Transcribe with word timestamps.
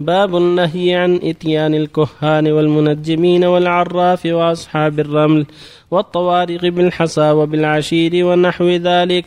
باب 0.00 0.36
النهي 0.36 0.94
عن 0.94 1.20
إتيان 1.22 1.74
الكهان 1.74 2.52
والمنجمين 2.52 3.44
والعراف 3.44 4.26
وأصحاب 4.26 5.00
الرمل 5.00 5.46
والطوارق 5.90 6.60
بالحصى 6.64 7.30
وبالعشير 7.30 8.26
ونحو 8.26 8.68
ذلك. 8.68 9.24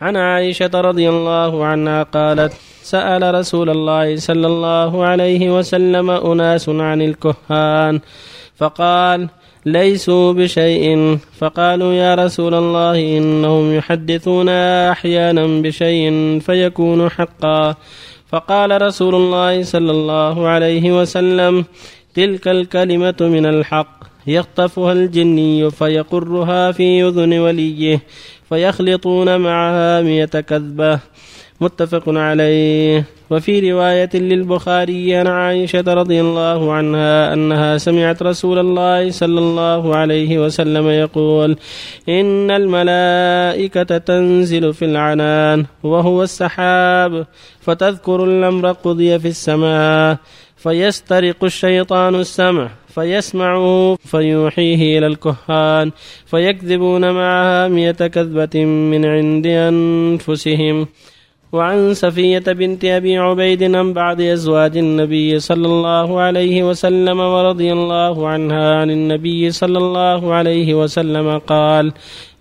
عن 0.00 0.16
عائشة 0.16 0.70
رضي 0.74 1.08
الله 1.08 1.64
عنها 1.64 2.02
قالت 2.02 2.52
سأل 2.82 3.34
رسول 3.34 3.70
الله 3.70 4.16
صلى 4.16 4.46
الله 4.46 5.04
عليه 5.04 5.58
وسلم 5.58 6.10
أناس 6.10 6.68
عن 6.68 7.02
الكهان 7.02 8.00
فقال 8.56 9.28
ليسوا 9.66 10.32
بشيء. 10.32 11.18
فقالوا 11.38 11.92
يا 11.92 12.14
رسول 12.14 12.54
الله 12.54 13.18
إنهم 13.18 13.74
يحدثون 13.74 14.48
أحيانا 14.48 15.62
بشيء 15.62 16.38
فيكون 16.38 17.08
حقا. 17.10 17.74
فقال 18.30 18.82
رسول 18.82 19.14
الله 19.14 19.62
صلى 19.62 19.90
الله 19.90 20.48
عليه 20.48 21.00
وسلم 21.00 21.64
تلك 22.14 22.48
الكلمة 22.48 23.16
من 23.20 23.46
الحق 23.46 24.00
يخطفها 24.26 24.92
الجني 24.92 25.70
فيقرها 25.70 26.72
في 26.72 27.02
أذن 27.02 27.38
وليه 27.38 28.02
فيخلطون 28.48 29.36
معها 29.36 30.02
مئة 30.02 30.40
كذبة. 30.40 31.00
متفق 31.60 32.02
عليه. 32.08 33.04
وفي 33.30 33.72
رواية 33.72 34.10
للبخاري 34.14 35.14
عن 35.14 35.26
عائشة 35.26 35.84
رضي 35.86 36.20
الله 36.20 36.72
عنها 36.72 37.32
أنها 37.32 37.78
سمعت 37.78 38.22
رسول 38.22 38.58
الله 38.58 39.10
صلى 39.10 39.38
الله 39.38 39.96
عليه 39.96 40.38
وسلم 40.38 40.88
يقول 40.88 41.56
إن 42.08 42.50
الملائكة 42.50 43.98
تنزل 43.98 44.74
في 44.74 44.84
العنان 44.84 45.66
وهو 45.82 46.22
السحاب 46.22 47.26
فتذكر 47.60 48.24
الأمر 48.24 48.72
قضي 48.72 49.18
في 49.18 49.28
السماء 49.28 50.16
فيسترق 50.56 51.44
الشيطان 51.44 52.14
السمع 52.14 52.70
فيسمعه 52.88 53.96
فيوحيه 53.96 54.98
إلى 54.98 55.06
الكهان 55.06 55.90
فيكذبون 56.26 57.10
معها 57.10 57.68
مئة 57.68 58.06
كذبة 58.06 58.64
من 58.64 59.04
عند 59.04 59.46
أنفسهم. 59.46 60.86
وعن 61.52 61.94
سفية 61.94 62.38
بنت 62.38 62.84
أبي 62.84 63.18
عبيد 63.18 63.74
عن 63.74 63.92
بعض 63.92 64.20
أزواج 64.20 64.76
النبي 64.76 65.38
صلى 65.38 65.66
الله 65.66 66.20
عليه 66.20 66.62
وسلم 66.62 67.20
ورضي 67.20 67.72
الله 67.72 68.28
عنها 68.28 68.80
عن 68.80 68.90
النبي 68.90 69.50
صلى 69.50 69.78
الله 69.78 70.34
عليه 70.34 70.74
وسلم 70.74 71.38
قال 71.38 71.92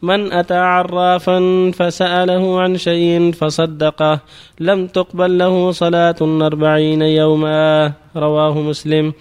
من 0.02 0.32
أتى 0.32 0.54
عرافا 0.54 1.72
فسأله 1.72 2.62
عن 2.62 2.78
شيء 2.78 3.32
فصدقه. 3.32 4.20
لم 4.60 4.88
تقبل 4.88 5.38
له 5.38 5.72
صلاة 5.72 6.16
أربعين 6.22 7.02
يوما. 7.02 7.94
رواه 8.16 8.62
مسلم. 8.62 9.14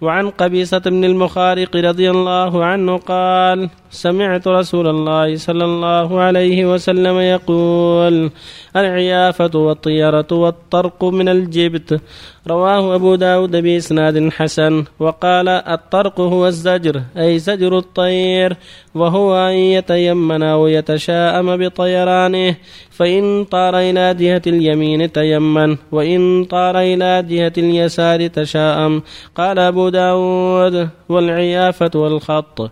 وعن 0.00 0.30
قبيصة 0.30 0.78
بن 0.78 1.04
المخارق 1.04 1.76
رضي 1.76 2.10
الله 2.10 2.64
عنه 2.64 2.96
قال 2.96 3.68
سمعت 3.90 4.48
رسول 4.48 4.86
الله 4.88 5.36
صلى 5.36 5.64
الله 5.64 6.20
عليه 6.20 6.58
وسلم 6.72 7.16
يقول 7.18 8.30
العيافة 8.76 9.50
والطيرة 9.54 10.30
والطرق 10.32 11.04
من 11.04 11.28
الجبت. 11.28 12.00
رواه 12.48 12.94
أبو 12.94 13.14
داود 13.14 13.56
بإسناد 13.56 14.28
حسن. 14.28 14.84
وقال 14.98 15.48
الطرق 15.48 16.20
هو 16.20 16.46
الزجر 16.46 17.02
أي 17.16 17.38
زجر 17.38 17.78
الطير. 17.78 18.56
وهو 18.94 19.48
أن 19.48 19.54
يتيمن 19.54 20.42
أو 20.42 20.66
يتشاءم 20.66 21.56
بطيرانه. 21.56 22.56
فإن 22.90 23.44
طار 23.44 23.78
إلى 23.78 24.14
جهة 24.14 24.42
اليمين 24.46 25.12
تيمن 25.12 25.76
وإن 25.92 26.44
طار 26.44 26.80
إلى 26.80 27.22
جهة 27.22 27.52
اليسار 27.58 28.26
تشاءم. 28.26 29.02
قال 29.36 29.58
أبو 29.58 29.88
داود 29.88 30.88
والعيافة 31.08 31.90
والخط. 31.94 32.70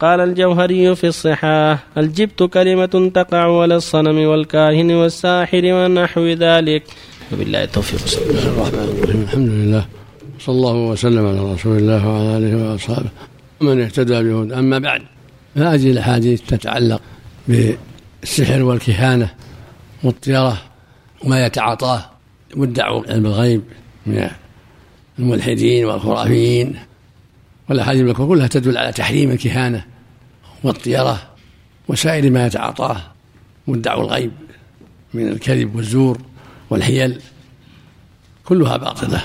قال 0.00 0.20
الجوهري 0.20 0.94
في 0.94 1.06
الصحاح 1.06 1.78
الجبت 1.98 2.42
كلمة 2.42 3.10
تقع 3.14 3.60
على 3.60 3.76
الصنم 3.76 4.28
والكاهن 4.28 4.90
والساحر 4.90 5.62
ونحو 5.64 6.26
ذلك. 6.26 6.82
وبالله 7.32 7.64
التوفيق 7.64 8.04
بسم 8.04 8.20
الله 8.30 8.46
الرحمن 8.46 8.98
الرحيم. 8.98 9.22
الحمد 9.22 9.48
لله. 9.48 9.86
صلى 10.40 10.54
الله 10.54 10.74
وسلم 10.74 11.26
على 11.26 11.52
رسول 11.52 11.78
الله 11.78 12.08
وعلى 12.08 12.36
آله 12.36 12.72
وأصحابه. 12.72 13.08
ومن 13.60 13.80
اهتدى 13.80 14.22
بهدى. 14.22 14.54
أما 14.54 14.78
بعد 14.78 15.02
فهذه 15.54 15.90
الأحاديث 15.90 16.40
تتعلق 16.48 17.02
بالسحر 17.48 18.62
والكهانة 18.62 19.34
والطيرة 20.04 20.62
وما 21.24 21.46
يتعاطاه 21.46 22.10
مدعوا 22.56 23.02
علم 23.08 23.26
الغيب 23.26 23.62
من 24.06 24.28
الملحدين 25.18 25.84
والخرافيين. 25.84 26.76
والأحاديث 27.68 28.16
كلها 28.16 28.46
تدل 28.46 28.78
على 28.78 28.92
تحريم 28.92 29.30
الكهانة 29.30 29.84
والطيرة 30.64 31.22
وسائر 31.88 32.30
ما 32.30 32.46
يتعاطاه 32.46 32.96
مدعوا 33.66 34.04
الغيب 34.04 34.32
من 35.14 35.28
الكذب 35.28 35.76
والزور. 35.76 36.18
والحيل 36.70 37.20
كلها 38.44 38.76
باطلة 38.76 39.22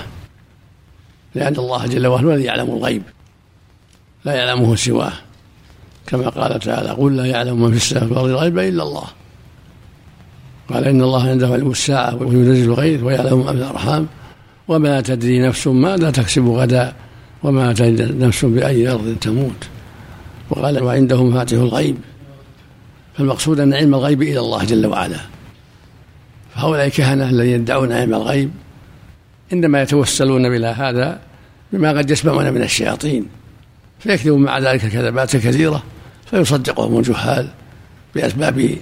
لأن 1.34 1.56
الله 1.56 1.86
جل 1.86 2.06
وعلا 2.06 2.26
هو 2.26 2.32
الذي 2.32 2.44
يعلم 2.44 2.70
الغيب 2.70 3.02
لا 4.24 4.34
يعلمه 4.34 4.76
سواه 4.76 5.12
كما 6.06 6.28
قال 6.28 6.60
تعالى 6.60 6.90
قل 6.90 7.16
لا 7.16 7.26
يعلم 7.26 7.62
من 7.62 7.70
في 7.70 7.76
السماء 7.76 8.04
والأرض 8.04 8.28
الغيب 8.28 8.58
إلا 8.58 8.82
الله 8.82 9.04
قال 10.68 10.84
إن 10.84 11.02
الله 11.02 11.28
عنده 11.28 11.48
علم 11.48 11.70
الساعة 11.70 12.22
وينزل 12.22 12.64
الغيث 12.64 13.02
ويعلم 13.02 13.38
ما 13.38 13.52
في 13.52 13.58
الأرحام 13.58 14.06
وما 14.68 15.00
تدري 15.00 15.38
نفس 15.38 15.66
ماذا 15.66 16.10
تكسب 16.10 16.48
غدا 16.48 16.92
وما 17.42 17.72
تدري 17.72 18.26
نفس 18.26 18.44
بأي 18.44 18.88
أرض 18.88 19.16
تموت 19.20 19.68
وقال 20.50 20.82
وعنده 20.82 21.24
مفاتيح 21.24 21.60
الغيب 21.60 21.96
فالمقصود 23.14 23.60
أن 23.60 23.74
علم 23.74 23.94
الغيب 23.94 24.22
إلى 24.22 24.38
الله 24.38 24.64
جل 24.64 24.86
وعلا. 24.86 25.20
فهؤلاء 26.56 26.86
الكهنة 26.86 27.28
الذين 27.28 27.60
يدعون 27.60 27.92
علم 27.92 28.14
الغيب 28.14 28.50
إنما 29.52 29.82
يتوسلون 29.82 30.46
إلى 30.46 30.66
هذا 30.66 31.20
بما 31.72 31.98
قد 31.98 32.10
يسمعون 32.10 32.52
من 32.52 32.62
الشياطين 32.62 33.26
فيكذبون 33.98 34.42
مع 34.42 34.58
ذلك 34.58 34.80
كذبات 34.80 35.36
كثيره 35.36 35.82
فيصدقهم 36.30 36.98
الجهال 36.98 37.48
بأسباب 38.14 38.76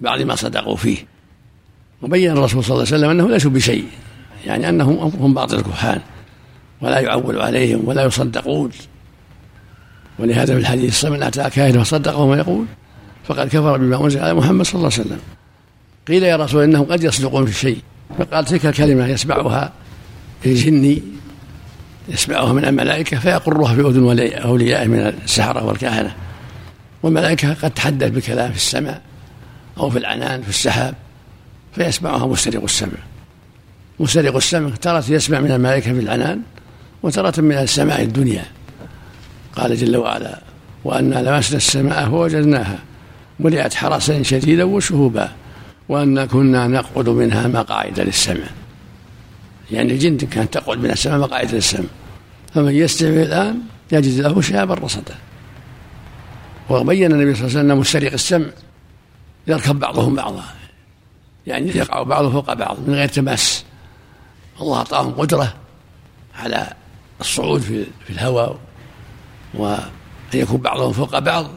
بعض 0.00 0.22
ما 0.22 0.34
صدقوا 0.34 0.76
فيه. 0.76 0.96
وبين 2.02 2.30
الرسول 2.30 2.64
صلى 2.64 2.74
الله 2.74 2.86
عليه 2.86 2.96
وسلم 2.96 3.10
أنهم 3.10 3.30
ليسوا 3.30 3.50
بشيء 3.50 3.84
يعني 4.46 4.68
أنهم 4.68 5.12
هم 5.20 5.34
بعض 5.34 5.54
الكهان 5.54 6.00
ولا 6.80 7.00
يعول 7.00 7.40
عليهم 7.40 7.88
ولا 7.88 8.04
يصدقون. 8.04 8.70
ولهذا 10.18 10.54
في 10.54 10.60
الحديث 10.60 11.04
من 11.04 11.22
اتى 11.22 11.50
كاهن 11.50 11.82
فصدقه 11.82 12.26
ما 12.26 12.36
يقول 12.36 12.64
فقد 13.24 13.48
كفر 13.48 13.76
بما 13.76 14.04
أنزل 14.04 14.20
على 14.20 14.34
محمد 14.34 14.64
صلى 14.64 14.74
الله 14.74 14.92
عليه 14.92 15.00
وسلم. 15.06 15.20
قيل 16.08 16.22
يا 16.22 16.36
رسول 16.36 16.62
إنهم 16.62 16.84
قد 16.84 17.04
يصدقون 17.04 17.46
في 17.46 17.52
شيء. 17.52 17.78
فقال 18.18 18.44
تلك 18.44 18.66
الكلمة 18.66 19.06
يسمعها 19.06 19.72
الجني 20.46 21.02
يسمعها 22.08 22.52
من 22.52 22.64
الملائكة 22.64 23.18
فيقرها 23.18 23.74
في 23.74 23.80
أذن 23.80 24.32
اوليائه 24.44 24.86
من 24.86 24.98
السحرة 25.24 25.64
والكهنة. 25.64 26.14
والملائكة 27.02 27.54
قد 27.54 27.70
تحدث 27.70 28.10
بكلام 28.10 28.50
في 28.50 28.56
السماء 28.56 29.02
أو 29.78 29.90
في 29.90 29.98
العنان 29.98 30.42
في 30.42 30.48
السحاب 30.48 30.94
فيسمعها 31.74 32.26
مسترق 32.26 32.62
السمع. 32.62 32.98
مسترق 34.00 34.36
السمع 34.36 34.70
ترى 34.70 35.02
يسمع 35.08 35.40
من 35.40 35.52
الملائكة 35.52 35.92
في 35.92 36.00
العنان 36.00 36.40
وترى 37.02 37.42
من 37.42 37.52
السماء 37.52 38.02
الدنيا. 38.02 38.44
قال 39.56 39.76
جل 39.76 39.96
وعلا 39.96 40.38
وأنا 40.84 41.30
لمسنا 41.30 41.56
السماء 41.56 42.08
فوجدناها 42.10 42.78
ملئت 43.40 43.74
حرسا 43.74 44.22
شديدا 44.22 44.64
وشهوبا. 44.64 45.32
وأنا 45.88 46.26
كنا 46.26 46.66
نقعد 46.66 47.08
منها 47.08 47.48
مقاعد 47.48 48.00
للسمع. 48.00 48.46
يعني 49.70 49.92
الجن 49.92 50.16
كانت 50.16 50.54
تقعد 50.54 50.78
من 50.78 50.90
السماء 50.90 51.18
مقاعد 51.18 51.54
للسمع. 51.54 51.86
فمن 52.54 52.74
يستمع 52.74 53.22
الآن 53.22 53.60
يجد 53.92 54.20
له 54.20 54.40
شهابا 54.40 54.74
رصدا. 54.74 55.14
وبين 56.70 57.12
النبي 57.12 57.34
صلى 57.34 57.46
الله 57.46 57.58
عليه 57.58 57.68
وسلم 57.68 57.78
مسترق 57.78 58.12
السمع. 58.12 58.46
يركب 59.46 59.78
بعضهم 59.78 60.14
بعضا. 60.14 60.44
يعني 61.46 61.76
يقع 61.76 62.02
بعضه 62.02 62.30
فوق 62.30 62.52
بعض 62.52 62.76
من 62.86 62.94
غير 62.94 63.08
تماس. 63.08 63.64
الله 64.60 64.76
أعطاهم 64.76 65.10
قدرة 65.10 65.54
على 66.38 66.72
الصعود 67.20 67.60
في 67.60 68.10
الهواء 68.10 68.58
وأن 69.54 69.80
يكون 70.34 70.60
بعضهم 70.60 70.92
فوق 70.92 71.18
بعض. 71.18 71.50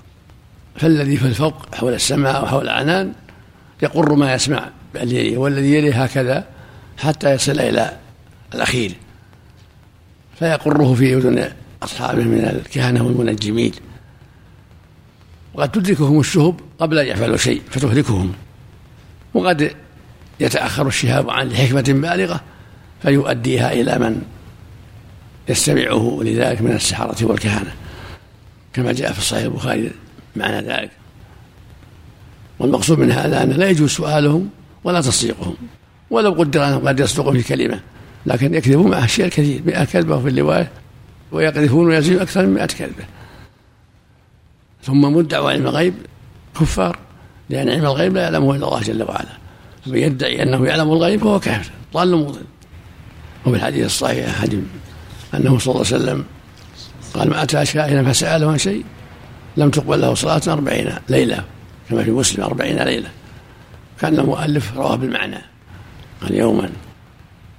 فالذي 0.75 1.17
في 1.17 1.25
الفوق 1.25 1.75
حول 1.75 1.93
السماء 1.93 2.43
وحول 2.43 2.63
العنان 2.63 3.13
يقر 3.81 4.15
ما 4.15 4.33
يسمع 4.33 4.69
والذي 5.35 5.73
يليه 5.73 6.03
هكذا 6.03 6.45
حتى 6.97 7.33
يصل 7.33 7.59
إلى 7.59 7.97
الأخير. 8.53 8.91
فيقره 10.39 10.93
في 10.93 11.15
أذن 11.15 11.51
أصحابه 11.83 12.23
من 12.23 12.45
الكهنة 12.45 13.05
والمنجمين. 13.05 13.71
وقد 15.53 15.71
تدركهم 15.71 16.19
الشهب 16.19 16.55
قبل 16.79 16.99
أن 16.99 17.07
يفعلوا 17.07 17.37
شيء 17.37 17.61
فتهلكهم. 17.69 18.33
وقد 19.33 19.75
يتأخر 20.39 20.87
الشهاب 20.87 21.29
عن 21.29 21.47
لحكمة 21.47 21.81
بالغة 21.87 22.41
فيؤديها 23.01 23.73
إلى 23.73 23.99
من 23.99 24.21
يستمعه 25.49 26.19
لذلك 26.21 26.61
من 26.61 26.71
السحرة 26.71 27.25
والكهنة. 27.25 27.75
كما 28.73 28.91
جاء 28.91 29.13
في 29.13 29.21
صحيح 29.21 29.43
البخاري 29.43 29.91
معنى 30.35 30.67
ذلك. 30.67 30.91
والمقصود 32.61 32.99
من 32.99 33.11
هذا 33.11 33.43
أنه 33.43 33.55
لا 33.55 33.69
يجوز 33.69 33.89
سؤالهم 33.89 34.49
ولا 34.83 35.01
تصديقهم 35.01 35.55
ولو 36.09 36.31
قدر 36.31 36.67
أنهم 36.67 36.87
قد 36.87 36.99
يصدقوا 36.99 37.33
في 37.33 37.43
كلمة 37.43 37.79
لكن 38.25 38.53
يكذبون 38.53 38.91
مع 38.91 39.05
أشياء 39.05 39.27
كثير 39.29 39.61
مئة 39.65 39.83
كذبة 39.83 40.19
في 40.19 40.29
الرواية 40.29 40.71
ويقذفون 41.31 41.87
ويزيد 41.87 42.19
أكثر 42.19 42.45
من 42.45 42.53
مئة 42.53 42.65
كذبة 42.65 43.03
ثم 44.83 45.01
مدعوا 45.01 45.49
علم 45.49 45.67
الغيب 45.67 45.93
كفار 46.59 46.97
لأن 47.49 47.69
علم 47.69 47.85
الغيب 47.85 48.13
لا 48.13 48.21
يعلمه 48.21 48.55
إلا 48.55 48.67
الله 48.67 48.81
جل 48.81 49.03
وعلا 49.03 49.37
فمن 49.85 49.97
يدعي 49.97 50.43
أنه 50.43 50.65
يعلم 50.65 50.91
الغيب 50.91 51.19
فهو 51.21 51.39
كافر 51.39 51.71
ضال 51.93 52.15
مضل 52.15 52.41
وفي 53.45 53.55
الحديث 53.55 53.85
الصحيح 53.85 54.41
حديث 54.41 54.59
أنه 55.33 55.59
صلى 55.59 55.75
الله 55.75 55.85
عليه 55.85 55.95
وسلم 55.95 56.23
قال 57.13 57.29
ما 57.29 57.43
أتى 57.43 57.65
شاهدا 57.65 58.11
فسأله 58.11 58.51
عن 58.51 58.57
شيء 58.57 58.83
لم 59.57 59.69
تقبل 59.69 60.01
له 60.01 60.13
صلاة 60.13 60.41
أربعين 60.47 60.89
ليلة. 61.09 61.43
كما 61.91 62.03
في 62.03 62.11
مسلم 62.11 62.43
أربعين 62.43 62.79
ليلة. 62.79 63.09
كان 63.99 64.19
المؤلف 64.19 64.77
رواه 64.77 64.95
بالمعنى. 64.95 65.41
قال 66.21 66.35
يوما 66.35 66.69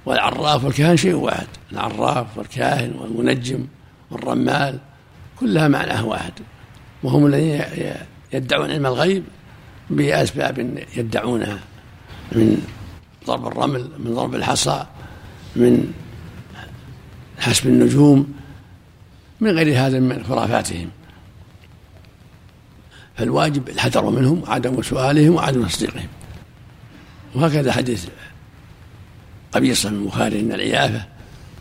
والعراف 0.05 0.63
والكاهن 0.63 0.97
شيء 0.97 1.13
واحد. 1.13 1.47
العراف 1.71 2.37
والكاهن 2.37 2.95
والمنجم 2.99 3.67
والرمال 4.11 4.79
كلها 5.39 5.67
معناه 5.67 6.05
واحد. 6.05 6.33
وهم 7.03 7.25
الذين 7.25 7.61
يدعون 8.33 8.71
علم 8.71 8.85
الغيب 8.85 9.23
بأسباب 9.89 10.83
يدعونها. 10.97 11.59
من 12.31 12.67
ضرب 13.27 13.47
الرمل 13.47 13.89
من 13.99 14.13
ضرب 14.13 14.35
الحصى 14.35 14.85
من 15.55 15.93
حسب 17.39 17.67
النجوم 17.67 18.33
من 19.39 19.51
غير 19.51 19.87
هذا 19.87 19.99
من 19.99 20.23
خرافاتهم. 20.23 20.89
فالواجب 23.17 23.69
الحذر 23.69 24.09
منهم 24.09 24.43
وعدم 24.43 24.81
سؤالهم 24.81 25.35
وعدم 25.35 25.67
تصديقهم. 25.67 26.07
وهكذا 27.35 27.71
حديث 27.71 28.05
قبيصة 29.51 29.89
من 29.89 30.01
البخاري 30.01 30.39
إن 30.39 30.51
العيافة 30.51 31.05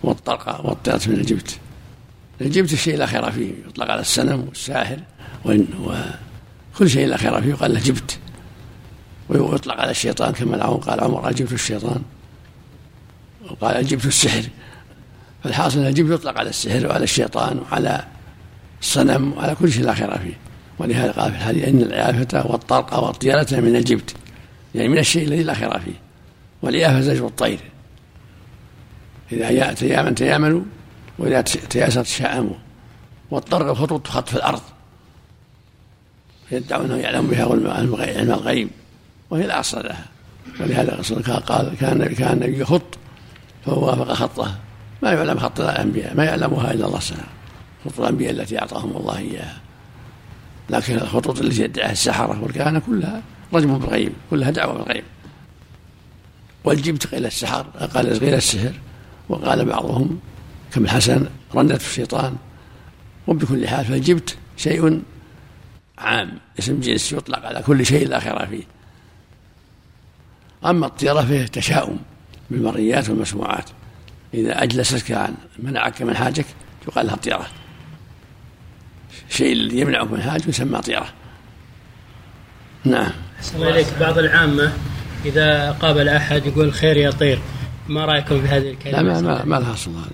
والطرقة 0.02 0.66
والطيرة 0.66 1.00
من 1.06 1.14
الجبت. 1.14 1.58
الجبت 2.40 2.72
الشيء 2.72 2.96
لا 2.96 3.06
خير 3.06 3.30
فيه 3.30 3.52
يطلق 3.68 3.90
على 3.90 4.00
السنم 4.00 4.40
والساحر 4.48 4.98
وكل 5.44 6.90
شيء 6.90 7.06
لا 7.06 7.16
خير 7.16 7.42
فيه 7.42 7.50
يقال 7.50 7.74
له 7.74 7.80
جبت. 7.80 8.18
ويطلق 9.28 9.80
على 9.80 9.90
الشيطان 9.90 10.32
كما 10.32 10.66
قال 10.66 11.00
عمر 11.00 11.28
أجبت 11.28 11.52
الشيطان. 11.52 12.02
وقال 13.50 13.76
أجبت 13.76 14.06
السحر. 14.06 14.42
فالحاصل 15.44 15.78
أن 15.78 15.86
الجبت 15.86 16.10
يطلق 16.10 16.38
على 16.38 16.50
السحر 16.50 16.86
وعلى 16.86 17.04
الشيطان 17.04 17.58
وعلى 17.58 18.04
الصنم 18.80 19.32
وعلى 19.32 19.54
كل 19.54 19.72
شيء 19.72 19.84
لا 19.84 19.94
خير 19.94 20.18
فيه. 20.18 20.38
ولهذا 20.78 21.12
قال 21.12 21.32
في 21.32 21.38
الحديث 21.38 21.68
إن 21.68 21.82
العيافة 21.82 22.50
والطرق 22.50 22.94
والطيرة 22.94 23.46
من 23.50 23.76
الجبت 23.76 24.14
يعني 24.74 24.88
من 24.88 24.98
الشيء 24.98 25.24
الذي 25.24 25.42
لا 25.42 25.54
خير 25.54 25.80
فيه 25.80 26.00
والعيافة 26.62 27.00
زجر 27.00 27.26
الطير. 27.26 27.60
إذا 29.32 29.72
تيامن 29.72 30.14
تيامنوا 30.14 30.62
وإذا 31.18 31.40
تياسرت 31.40 32.06
شاءموا 32.06 32.54
والطرق 33.30 33.72
خطوط 33.72 34.08
خط 34.08 34.28
في 34.28 34.36
الأرض. 34.36 34.60
يدعون 36.52 36.84
أنه 36.84 36.96
يعلم 36.96 37.26
بها 37.26 37.44
علم 38.02 38.32
الغيب 38.32 38.70
وهي 39.30 39.46
لا 39.46 39.60
أصل 39.60 39.84
لها. 39.84 40.06
ولهذا 40.60 40.94
الرسول 40.94 41.22
قال 41.22 41.76
كان 41.80 41.92
النبي 41.92 42.14
كان 42.14 42.32
النبي 42.32 42.60
يخط 42.60 42.98
فهو 43.66 43.86
وافق 43.86 44.12
خطه. 44.12 44.54
ما 45.02 45.12
يعلم 45.12 45.38
خط 45.38 45.60
الأنبياء 45.60 46.14
ما 46.14 46.24
يعلمها 46.24 46.72
إلا 46.72 46.86
الله 46.86 47.00
سبحانه. 47.00 47.28
خطوط 47.84 48.00
الأنبياء 48.00 48.30
التي 48.30 48.58
أعطاهم 48.58 48.96
الله 48.96 49.18
إياها. 49.18 49.60
لكن 50.72 50.94
الخطوط 50.94 51.40
التي 51.40 51.62
يدعيها 51.62 51.92
السحرة 51.92 52.42
والكهنة 52.42 52.78
كلها 52.78 53.22
رجم 53.54 53.78
بالغيب 53.78 54.12
كلها 54.30 54.50
دعوة 54.50 54.72
بالغيب. 54.72 55.04
والجبت 56.64 57.06
قيل 57.06 57.26
السحر 57.26 57.62
قال 57.62 58.20
قيل 58.20 58.34
السحر 58.34 58.72
وقال 59.28 59.64
بعضهم 59.64 60.20
كم 60.72 60.84
الحسن 60.84 61.26
رنت 61.54 61.80
الشيطان. 61.80 62.36
وبكل 63.26 63.68
حال 63.68 63.84
فالجبت 63.84 64.36
شيء 64.56 65.02
عام 65.98 66.38
اسم 66.58 66.80
جنس 66.80 67.12
يطلق 67.12 67.46
على 67.46 67.62
كل 67.62 67.86
شيء 67.86 68.08
لا 68.08 68.20
خير 68.20 68.46
فيه. 68.46 68.64
أما 70.64 70.86
الطيرة 70.86 71.20
فيه 71.20 71.46
تشاؤم 71.46 71.98
بالمريات 72.50 73.10
والمسموعات. 73.10 73.70
إذا 74.34 74.62
أجلستك 74.62 75.12
عن 75.12 75.34
منعك 75.58 76.02
من 76.02 76.16
حاجك 76.16 76.46
يقال 76.88 77.06
لها 77.06 77.16
طيرة 77.16 77.46
الشيء 79.32 79.52
الذي 79.52 79.80
يمنعك 79.80 80.10
من 80.10 80.22
حاجة 80.22 80.42
يسمى 80.48 80.80
طيرة. 80.80 81.08
نعم. 82.84 83.10
الله 83.54 83.70
إليك. 83.70 83.86
بعض 84.00 84.18
العامة 84.18 84.72
إذا 85.24 85.70
قابل 85.70 86.08
أحد 86.08 86.46
يقول 86.46 86.72
خير 86.72 86.96
يا 86.96 87.10
طير 87.10 87.38
ما 87.88 88.04
رأيكم 88.04 88.42
في 88.42 88.48
هذه 88.48 88.70
الكلمة؟ 88.70 89.02
لا 89.02 89.02
ما, 89.02 89.20
ما, 89.20 89.44
ما 89.44 89.56
لها 89.56 89.72
أصل 89.72 89.90
هذا. 89.90 90.10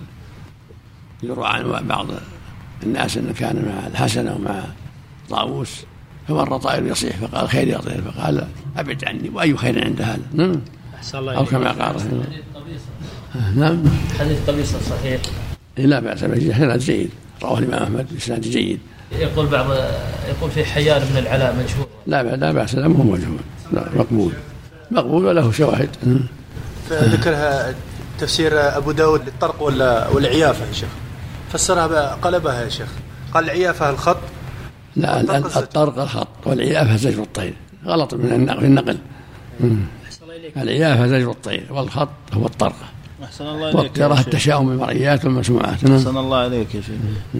يروى 1.23 1.47
عن 1.47 1.87
بعض 1.87 2.07
الناس 2.83 3.17
أنه 3.17 3.33
كان 3.33 3.65
مع 3.65 3.87
الحسن 3.87 4.27
أو 4.27 4.37
مع 4.37 4.63
طاووس 5.29 5.85
فمر 6.27 6.57
طائر 6.57 6.85
يصيح 6.85 7.15
فقال 7.15 7.49
خير 7.49 7.67
يا 7.67 7.77
طير 7.77 8.01
فقال 8.01 8.47
أبعد 8.77 9.05
عني 9.05 9.29
وأي 9.29 9.57
خير 9.57 9.85
عند 9.85 10.01
هذا 10.01 10.21
نعم. 10.33 10.61
أو 11.13 11.45
كما 11.45 11.71
قال 11.71 11.95
نعم. 13.55 13.83
حديث 14.19 14.49
قبيصة 14.49 14.79
صحيح. 14.79 15.21
لا 15.77 15.99
بأس 15.99 16.23
به. 16.23 16.53
حديث 16.53 16.85
جيد. 16.85 17.09
رواه 17.43 17.59
الإمام 17.59 17.83
أحمد 17.83 18.07
بإسناد 18.11 18.41
جيد. 18.41 18.79
يقول 19.11 19.45
بعض 19.45 19.65
يقول 20.29 20.51
في 20.51 20.65
حيان 20.65 21.01
من 21.01 21.17
العلاء 21.17 21.55
مجهول. 21.55 21.87
لا 22.07 22.35
لا 22.35 22.51
بأس 22.51 22.75
لا 22.75 22.87
مو 22.87 23.03
مجهول. 23.03 23.39
لا 23.71 23.89
مقبول. 23.95 24.33
مقبول 24.91 25.25
وله 25.25 25.51
شواهد. 25.51 25.89
ذكرها 26.91 27.75
تفسير 28.19 28.77
أبو 28.77 28.91
داود 28.91 29.25
للطرق 29.25 29.61
ولا 29.61 30.07
والعيافة 30.07 30.65
يا 30.65 30.73
شيخ؟ 30.73 30.89
فسرها 31.53 32.15
قلبها 32.15 32.63
يا 32.63 32.69
شيخ. 32.69 32.89
قال 33.33 33.43
العيافة 33.43 33.89
الخط. 33.89 34.17
لا 34.95 35.37
الطرق 35.37 35.99
الخط 35.99 36.27
والعيافة 36.45 36.95
زجر 36.95 37.23
الطير. 37.23 37.53
غلط 37.85 38.13
من 38.13 38.49
النقل. 38.49 38.97
العيافة 40.57 41.07
زجر 41.07 41.31
الطير 41.31 41.67
والخط 41.69 42.09
هو 42.33 42.45
الطرقة 42.45 42.85
أحسن 43.23 43.47
الله 43.47 43.65
إليك 43.65 43.75
والقراءة 43.75 44.19
التشاؤم 44.19 44.69
بالمرئيات 44.69 45.25
والمسموعات. 45.25 45.83
نعم. 45.83 45.93
أحسن 45.93 46.17
الله 46.17 46.37
عليك 46.37 46.75
يا 46.75 46.81
شيخ. 46.81 46.95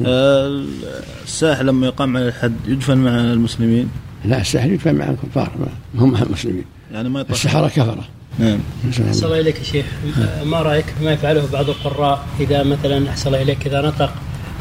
آه، 0.05 0.63
الساحر 1.23 1.63
لما 1.63 1.87
يقام 1.87 2.17
على 2.17 2.27
الحد 2.27 2.55
يدفن 2.67 2.97
مع 2.97 3.11
المسلمين؟ 3.11 3.89
لا 4.25 4.41
الساحر 4.41 4.71
يدفن 4.71 4.95
مع 4.95 5.09
الكفار 5.09 5.51
هم 5.95 6.11
مع 6.11 6.21
المسلمين. 6.21 6.65
يعني 6.93 7.09
ما 7.09 7.25
السحرة 7.29 7.67
كفرة. 7.67 8.03
نعم. 8.39 8.59
أحسن 8.89 9.25
الله 9.25 9.39
إليك 9.39 9.59
يا 9.59 9.63
شيخ. 9.63 9.85
ما 10.45 10.61
رأيك 10.61 10.85
ما 11.03 11.11
يفعله 11.11 11.47
بعض 11.53 11.69
القراء 11.69 12.25
إذا 12.39 12.63
مثلا 12.63 13.09
أحسن 13.09 13.27
الله 13.27 13.41
إليك 13.41 13.67
إذا 13.67 13.81
نطق 13.81 14.13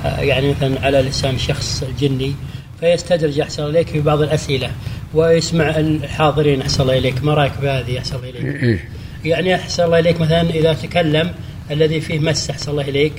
آه، 0.04 0.20
يعني 0.20 0.50
مثلا 0.50 0.80
على 0.80 1.00
لسان 1.02 1.38
شخص 1.38 1.84
جني 2.00 2.34
فيستدرج 2.80 3.40
أحسن 3.40 3.62
الله 3.62 3.75
إليك 3.75 3.88
في 3.88 4.00
بعض 4.00 4.22
الأسئلة 4.22 4.70
ويسمع 5.14 5.64
الحاضرين 5.64 6.62
أحسن 6.62 6.82
الله 6.82 6.98
إليك. 6.98 7.25
ما 7.25 7.34
رأيك 7.34 7.52
بهذه 7.62 7.98
أحسن 7.98 8.16
الله 8.16 8.28
إليك؟ 8.28 8.62
إيه. 8.62 8.88
يعني 9.28 9.54
أحسن 9.54 9.85
الله 9.85 9.99
إليك 9.99 10.20
مثلا 10.20 10.40
إذا 10.50 10.73
تكلم 10.73 11.30
الذي 11.70 12.00
فيه 12.00 12.18
مس 12.18 12.50
أحسن 12.50 12.70
الله 12.70 12.82
إليك 12.82 13.12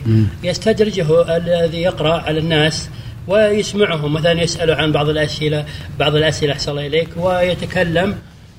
يستدرجه 0.44 1.38
الذي 1.38 1.82
يقرأ 1.82 2.22
على 2.22 2.40
الناس 2.40 2.90
ويسمعهم 3.28 4.14
مثلا 4.14 4.42
يسأله 4.42 4.76
عن 4.76 4.92
بعض 4.92 5.10
الأسئلة 5.10 5.66
بعض 6.00 6.16
الأسئلة 6.16 6.54
أحسن 6.54 6.72
الله 6.72 6.88
إليك 6.88 7.10
ويتكلم 7.18 8.16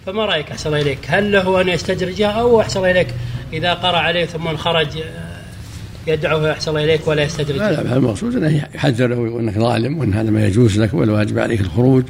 فما 0.07 0.25
رأيك 0.25 0.51
أحسن 0.51 0.71
الله 0.71 0.81
إليك؟ 0.81 0.99
هل 1.07 1.33
له 1.33 1.61
أن 1.61 1.69
يستدرجه 1.69 2.27
أو 2.27 2.61
أحسن 2.61 2.79
الله 2.81 2.91
إليك؟ 2.91 3.09
إذا 3.53 3.75
قرأ 3.75 3.99
عليه 3.99 4.25
ثم 4.25 4.57
خرج 4.57 4.89
يدعوه 6.07 6.53
أحسن 6.53 6.71
الله 6.71 6.85
إليك 6.85 7.09
ولا 7.09 7.23
يستدرجه؟ 7.23 7.71
لا 7.71 7.83
لا 7.83 7.97
المقصود 7.97 8.37
أنه 8.37 8.67
يحذره 8.75 9.17
ويقول 9.17 9.43
أنك 9.43 9.59
ظالم 9.59 9.99
وأن 9.99 10.15
هذا 10.15 10.31
ما 10.31 10.47
يجوز 10.47 10.81
لك 10.81 10.95
والواجب 10.95 11.39
عليك 11.39 11.61
الخروج 11.61 12.05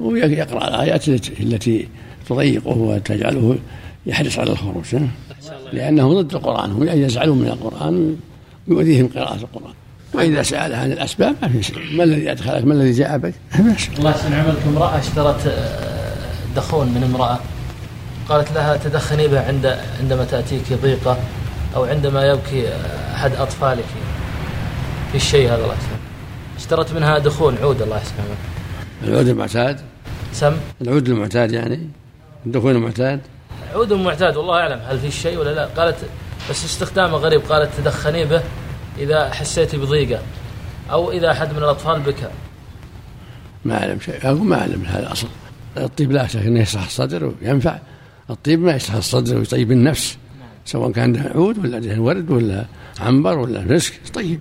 ويقرأ 0.00 0.68
الآيات 0.68 1.08
التي 1.08 1.88
تضيقه 2.28 2.78
وتجعله 2.78 3.58
يحرص 4.08 4.38
على 4.38 4.50
الخروج 4.50 4.96
لأنه 5.72 6.22
ضد 6.22 6.34
القرآن 6.34 6.70
هم 6.70 6.88
يزعلون 6.88 7.38
من 7.38 7.48
القرآن 7.48 8.16
ويؤذيهم 8.68 9.08
قراءة 9.14 9.34
القرآن. 9.34 9.74
وإذا 10.14 10.42
سأل 10.42 10.74
عن 10.74 10.92
الأسباب 10.92 11.36
ما 11.42 11.48
في 11.48 11.62
شيء 11.62 11.96
ما 11.96 12.04
الذي 12.04 12.32
أدخلك 12.32 12.64
ما 12.64 12.74
الذي 12.74 12.92
جاء 12.92 13.18
بك؟ 13.18 13.34
الله 13.98 14.10
يحسن 14.10 14.32
عملك 14.32 14.62
امرأة 14.66 14.98
اشترت 14.98 15.46
آه، 15.46 16.16
دخون 16.56 16.86
من 16.88 17.02
امرأة. 17.02 17.38
قالت 18.28 18.52
لها 18.52 18.76
تدخني 18.76 19.28
به 19.28 19.46
عند 19.46 19.78
عندما 20.00 20.24
تأتيك 20.24 20.72
ضيقة 20.82 21.18
أو 21.76 21.84
عندما 21.84 22.24
يبكي 22.26 22.68
أحد 23.14 23.32
أطفالك. 23.32 23.84
في 25.10 25.16
الشيء 25.16 25.48
هذا 25.48 25.62
الله 25.64 25.74
يسلمك. 25.74 26.00
اشترت 26.56 26.92
منها 26.92 27.18
دخون 27.18 27.56
عود 27.62 27.82
الله 27.82 27.96
يسلمك. 27.96 28.38
العود 29.04 29.28
المعتاد؟ 29.28 29.80
سم؟ 30.32 30.56
العود 30.82 31.08
المعتاد 31.08 31.52
يعني؟ 31.52 31.88
الدخون 32.46 32.70
المعتاد؟ 32.70 33.20
عود 33.74 33.92
معتاد 33.92 34.36
والله 34.36 34.54
أعلم 34.54 34.80
هل 34.88 34.98
في 34.98 35.10
شيء 35.10 35.38
ولا 35.38 35.54
لا. 35.54 35.66
قالت 35.66 35.96
بس 36.50 36.64
استخدامه 36.64 37.16
غريب 37.16 37.40
قالت 37.40 37.70
تدخني 37.78 38.24
به 38.24 38.42
إذا 38.98 39.30
حسيت 39.30 39.76
بضيقة 39.76 40.20
أو 40.90 41.10
إذا 41.12 41.30
أحد 41.30 41.52
من 41.52 41.58
الأطفال 41.58 42.00
بكى. 42.00 42.28
ما 43.64 43.80
أعلم 43.80 44.00
شيء. 44.00 44.14
أقول 44.22 44.44
ما 44.46 44.60
أعلم 44.60 44.84
هذا 44.84 45.12
أصل 45.12 45.26
الطيب 45.76 46.12
لا 46.12 46.26
شك 46.26 46.36
أنه 46.36 46.60
يشرح 46.60 46.84
الصدر 46.84 47.32
وينفع. 47.42 47.78
الطيب 48.30 48.60
ما 48.60 48.74
يشرح 48.74 48.94
الصدر 48.94 49.36
ويطيب 49.38 49.72
النفس 49.72 50.16
سواء 50.64 50.92
كان 50.92 51.32
عود 51.34 51.58
ولا 51.58 52.00
ورد 52.00 52.30
ولا 52.30 52.64
عنبر 53.00 53.38
ولا 53.38 53.60
مسك 53.60 54.00
طيب 54.14 54.40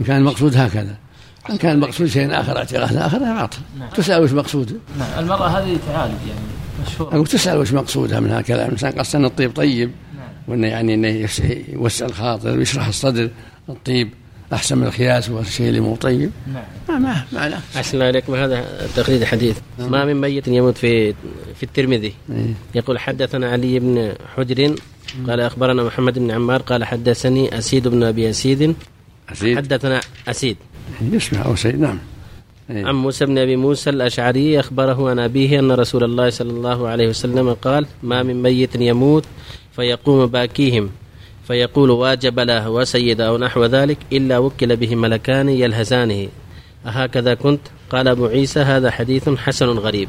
إن 0.00 0.04
كان 0.04 0.16
المقصود 0.16 0.56
هكذا. 0.56 0.96
إن 1.50 1.56
كان 1.56 1.72
المقصود 1.72 2.06
شيء 2.06 2.40
آخر 2.40 2.58
اعتقاد 2.58 2.96
هذا 2.96 3.34
باطل. 3.34 3.58
نعم. 3.78 3.88
تسأل 3.88 4.22
وش 4.22 4.32
مقصوده. 4.32 4.76
نعم 4.98 5.24
المرأة 5.24 5.46
هذه 5.48 5.78
تعالج 5.88 6.14
يعني. 6.28 6.55
مشهورة 6.86 7.14
أقول 7.14 7.26
تسأل 7.26 7.58
وش 7.58 7.72
مقصودها 7.72 8.20
من 8.20 8.30
هذا 8.30 8.40
الكلام 8.40 8.66
الإنسان 8.66 8.92
قصد 8.92 9.16
أن 9.16 9.24
الطيب 9.24 9.52
طيب 9.56 9.90
نعم. 10.16 10.28
وأنه 10.48 10.66
يعني 10.66 10.94
أنه 10.94 11.08
يس- 11.08 11.42
يوسع 11.68 12.06
الخاطر 12.06 12.58
ويشرح 12.58 12.86
الصدر 12.86 13.30
الطيب 13.68 14.10
أحسن 14.52 14.78
من 14.78 14.86
الخياس 14.86 15.30
والشيء 15.30 15.68
اللي 15.68 15.80
مو 15.80 15.96
طيب. 15.96 16.30
نعم. 16.52 16.62
ما 16.88 16.98
ما 16.98 17.24
ما 17.32 17.48
لا. 17.48 17.58
أحسن 17.76 17.94
الله 17.94 18.10
إليكم. 18.10 18.34
هذا 18.34 18.64
تقليد 18.96 19.24
حديث. 19.24 19.56
ما 19.78 20.04
من 20.04 20.20
ميت 20.20 20.48
يموت 20.48 20.78
في 20.78 21.12
في 21.56 21.62
الترمذي. 21.62 22.12
إيه. 22.30 22.54
يقول 22.74 22.98
حدثنا 22.98 23.50
علي 23.50 23.78
بن 23.78 24.12
حجر 24.36 24.74
قال 25.28 25.40
أخبرنا 25.40 25.82
محمد 25.84 26.18
بن 26.18 26.30
عمار 26.30 26.62
قال 26.62 26.84
حدثني 26.84 27.58
أسيد 27.58 27.88
بن 27.88 28.02
أبي 28.02 28.30
أسيد. 28.30 28.74
أسيد. 29.32 29.56
حدثنا 29.56 30.00
أسيد. 30.28 30.56
يسمع 31.12 31.44
أو 31.44 31.56
سيد 31.56 31.80
نعم. 31.80 31.98
إيه. 32.70 32.86
عن 32.86 32.94
موسى 32.94 33.26
بن 33.26 33.38
أبي 33.38 33.56
موسى 33.56 33.90
الأشعري 33.90 34.60
أخبره 34.60 35.10
عن 35.10 35.18
أبيه 35.18 35.58
أن 35.58 35.72
رسول 35.72 36.04
الله 36.04 36.30
صلى 36.30 36.50
الله 36.50 36.88
عليه 36.88 37.08
وسلم 37.08 37.52
قال: 37.54 37.86
ما 38.02 38.22
من 38.22 38.42
ميت 38.42 38.74
يموت 38.74 39.24
فيقوم 39.76 40.26
باكيهم 40.26 40.90
فيقول 41.46 41.90
واجب 41.90 42.40
له 42.40 42.70
وسيد 42.70 43.20
أو 43.20 43.38
نحو 43.38 43.64
ذلك 43.64 43.98
إلا 44.12 44.38
وكل 44.38 44.76
به 44.76 44.94
ملكان 44.94 45.48
يلهزانه 45.48 46.28
أهكذا 46.86 47.34
كنت؟ 47.34 47.60
قال 47.90 48.08
أبو 48.08 48.26
عيسى 48.26 48.60
هذا 48.60 48.90
حديث 48.90 49.28
حسن 49.28 49.66
غريب. 49.66 50.08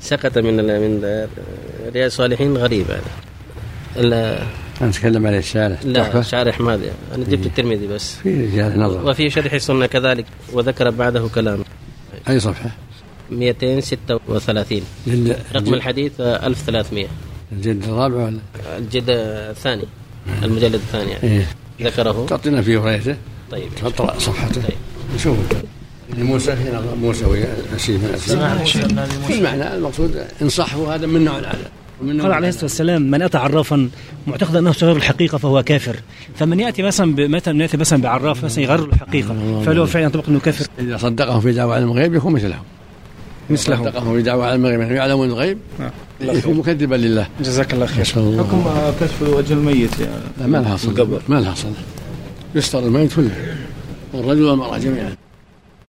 سقط 0.00 0.38
من 0.38 0.56
من 0.56 1.04
رياض 1.94 2.04
الصالحين 2.04 2.56
غريب 2.56 2.86
هذا. 2.90 4.46
ال- 4.80 4.82
أنا 4.82 4.90
أتكلم 4.90 5.26
عليه 5.26 5.38
الشارع 5.38 5.78
لا. 5.84 6.22
شارح 6.22 6.60
ماذا 6.60 6.90
أنا 7.14 7.24
جبت 7.24 7.46
الترمذي 7.46 7.86
بس. 7.86 8.14
في 8.14 8.46
رجال 8.46 8.80
نظر. 8.80 9.08
وفي 9.10 9.30
شرح 9.30 9.52
السنة 9.52 9.86
كذلك 9.86 10.24
وذكر 10.52 10.90
بعده 10.90 11.28
كلام. 11.34 11.64
أي 12.28 12.40
صفحة؟ 12.40 12.70
236 13.30 14.82
جلد 15.06 15.36
رقم 15.54 15.74
الحديث 15.74 16.12
آه، 16.20 16.46
1300 16.46 17.06
الجلد 17.52 17.84
الرابع 17.84 18.16
ولا؟ 18.16 18.38
الجد 18.78 19.04
الثاني. 19.08 19.84
المجلد 20.42 20.74
الثاني 20.74 21.10
يعني. 21.10 21.22
إيه. 21.22 21.46
ذكره. 21.82 22.26
تعطينا 22.28 22.62
فيه 22.62 22.76
روايته 22.78 23.16
طيب. 23.50 23.68
تقرأ 23.82 24.18
صفحته. 24.18 24.62
طيب. 24.62 24.76
نشوف 25.14 25.36
موسى 26.18 26.52
هنا 26.52 26.82
موسى 27.00 27.24
وأسيد 27.24 28.00
من. 28.04 29.04
في 29.28 29.40
معنى 29.40 29.74
المقصود 29.74 30.24
إن 30.42 30.48
صحوا 30.48 30.94
هذا 30.94 31.06
من 31.06 31.24
نوع 31.24 31.38
العذاب 31.38 31.70
نوع 32.02 32.22
قال 32.22 32.32
عليه 32.32 32.48
الصلاة 32.48 32.64
والسلام 32.64 33.02
من 33.10 33.22
اتى 33.22 33.38
عرافا 33.38 33.88
معتقدا 34.26 34.58
أنه 34.58 34.72
سيغير 34.72 34.96
الحقيقة 34.96 35.38
فهو 35.38 35.62
كافر. 35.62 35.96
فمن 36.36 36.60
يأتي 36.60 36.82
مثلا 36.82 37.28
مثلا 37.28 37.62
يأتي 37.62 37.76
مثلا 37.76 38.02
بعراف 38.02 38.44
مثلا 38.44 38.64
يغير 38.64 38.84
الحقيقة. 38.84 39.62
فهل 39.64 39.78
هو 39.78 39.86
فعلا 39.86 40.04
ينطبق 40.04 40.28
أنه 40.28 40.40
كافر. 40.40 40.66
إذا 40.78 40.96
صدقه 40.96 41.40
في 41.40 41.52
دعوى 41.52 41.74
علم 41.74 41.90
الغيب 41.90 42.14
يكون 42.14 42.32
مثلهم. 42.32 42.62
مثله 43.50 43.76
صدقه 43.76 44.14
في 44.14 44.22
دعوى 44.22 44.46
علم 44.46 44.66
الغيب 44.66 44.80
يعني 44.80 44.94
يعلمون 44.94 45.28
الغيب 45.28 45.58
نعم. 45.78 45.90
يكون 46.20 46.56
مكذبا 46.56 46.94
لله. 46.94 47.26
جزاك 47.40 47.74
الله 47.74 47.86
خير. 47.86 48.04
حكم 48.04 48.64
كشف 49.00 49.22
وجه 49.22 49.52
الميت 49.52 50.00
يعني؟ 50.00 50.12
لا 50.40 50.46
ما 50.46 50.58
لها 50.58 50.76
صلة. 50.76 51.20
ما 51.28 51.40
لها 51.40 51.54
صلة 51.54 51.72
يستر 52.54 52.78
الميت 52.78 53.12
كله 53.16 53.30
الرجل 54.14 54.42
والمرأة 54.42 54.78
جميعا. 54.78 55.14